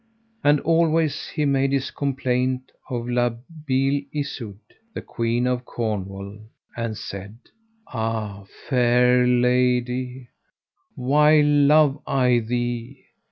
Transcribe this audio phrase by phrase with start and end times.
[0.43, 3.35] And always he made his complaint of La
[3.67, 4.57] Beale Isoud,
[4.95, 6.39] the Queen of Cornwall,
[6.75, 7.37] and said:
[7.85, 10.29] Ah, fair lady,
[10.95, 13.03] why love I thee!